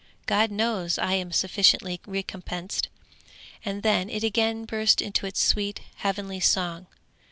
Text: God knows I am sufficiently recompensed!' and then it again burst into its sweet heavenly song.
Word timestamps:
God 0.25 0.49
knows 0.49 0.97
I 0.97 1.13
am 1.13 1.31
sufficiently 1.31 2.01
recompensed!' 2.07 2.87
and 3.63 3.83
then 3.83 4.09
it 4.09 4.23
again 4.23 4.65
burst 4.65 4.99
into 4.99 5.27
its 5.27 5.39
sweet 5.39 5.81
heavenly 5.97 6.39
song. 6.39 6.87